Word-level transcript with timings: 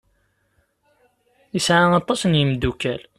Yesɛa 1.53 1.85
aṭas 1.99 2.21
n 2.25 2.37
yimeddukal. 2.39 3.01